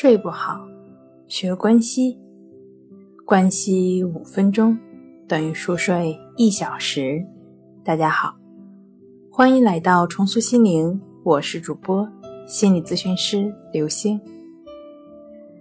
[0.00, 0.64] 睡不好，
[1.26, 2.16] 学关西，
[3.26, 4.78] 关西五分钟
[5.26, 7.20] 等于熟睡一小时。
[7.82, 8.36] 大家好，
[9.28, 12.08] 欢迎来到重塑心灵，我是主播
[12.46, 14.20] 心理咨询师刘星。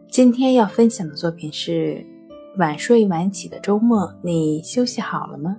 [0.08, 2.06] 今天要分享的作品是：
[2.60, 5.58] 晚睡晚起的周末，你休息好了吗？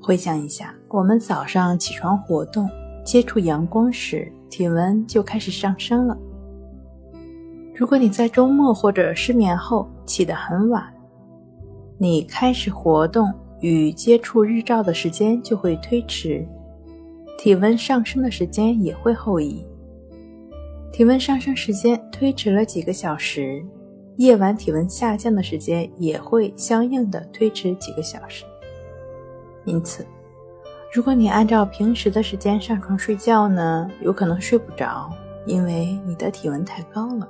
[0.00, 2.66] 回想一下，我们早上起床活动。
[3.04, 6.18] 接触阳光时，体温就开始上升了。
[7.74, 10.84] 如果你在周末或者失眠后起得很晚，
[11.98, 16.46] 你开始活动与接触日照的时间就会推迟，
[17.36, 19.66] 体温上升的时间也会后移。
[20.92, 23.60] 体温上升时间推迟了几个小时，
[24.18, 28.44] 夜晚体温下降的时间也会相应的推迟几个小时。
[29.64, 30.06] 因此。
[30.92, 35.10] 如果你按照平时的时间上床睡觉呢，有可能睡不着，
[35.44, 37.28] 因为你的体温太高了。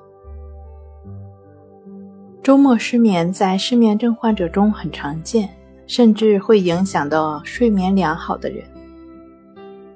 [2.45, 5.49] 周末失眠在失眠症患者中很常见，
[5.87, 8.63] 甚至会影响到睡眠良好的人。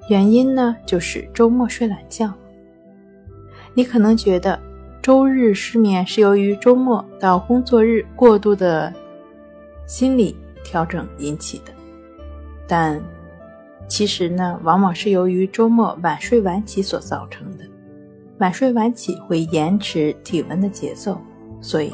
[0.09, 2.33] 原因呢，就是周末睡懒觉。
[3.75, 4.59] 你可能觉得
[4.99, 8.91] 周日失眠是由于周末到工作日过度的
[9.85, 11.71] 心理调整引起的，
[12.67, 12.99] 但。
[13.87, 17.63] 其实呢，往往是由于周末晚睡晚起所造成的。
[18.37, 21.19] 晚睡晚起会延迟体温的节奏，
[21.59, 21.91] 所以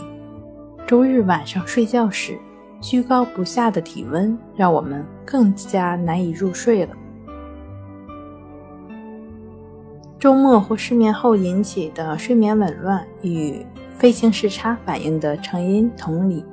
[0.87, 2.37] 周日晚上睡觉时
[2.79, 6.93] 居高不下的体温，让我们更加难以入睡了。
[10.19, 13.65] 周末或失眠后引起的睡眠紊乱与
[13.97, 16.45] 飞行时差反应的成因同理。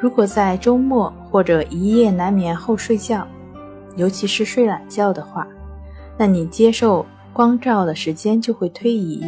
[0.00, 3.26] 如果在周末或者一夜难眠后睡觉，
[3.96, 5.44] 尤其是睡懒觉的话，
[6.16, 9.24] 那你接受光照的时间就会推移，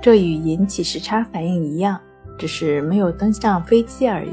[0.00, 2.00] 这与引起时差反应一样，
[2.38, 4.32] 只是没有登上飞机而已。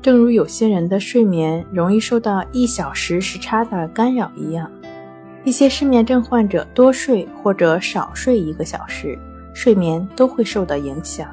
[0.00, 4.70] 正如有些人的睡眠容易受到一小时时差的干扰一样，
[5.44, 9.18] 一些失眠症患者多睡或者少睡一个小时，
[9.52, 11.28] 睡眠都会受到影响。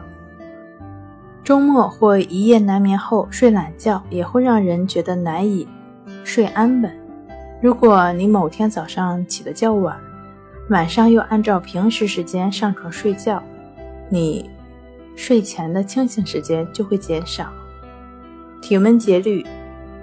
[1.43, 5.67] 周末或一夜难眠后睡懒觉，也会让人觉得难以
[6.23, 6.91] 睡安稳。
[7.61, 9.95] 如果你某天早上起得较晚，
[10.69, 13.41] 晚上又按照平时时间上床睡觉，
[14.09, 14.49] 你
[15.15, 17.51] 睡前的清醒时间就会减少，
[18.61, 19.45] 体温节律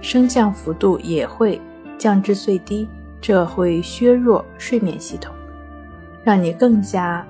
[0.01, 1.61] 升降幅度也会
[1.99, 2.89] 降至最低，
[3.21, 5.35] 这会削弱睡眠系统，
[6.25, 7.27] 让你更加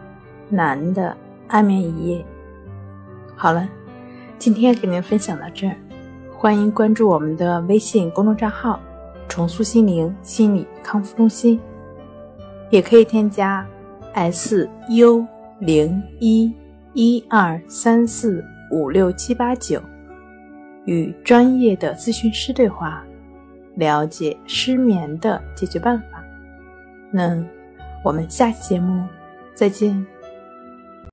[0.48, 1.16] 难的
[1.48, 2.24] 安眠一夜。
[3.36, 3.68] 好了。
[4.38, 5.76] 今天给您分享到这儿，
[6.36, 8.80] 欢迎关注我们的微信公众账号
[9.30, 11.60] “重塑心灵心理康复中心”，
[12.68, 13.64] 也可以添加
[14.14, 15.24] “s u
[15.60, 16.52] 零一
[16.94, 19.82] 一二三四五六七八九”
[20.84, 23.04] 与专业的咨询师对话，
[23.76, 26.22] 了解失眠的解决办法。
[27.10, 27.42] 那
[28.04, 29.06] 我们下期节目
[29.54, 30.04] 再见。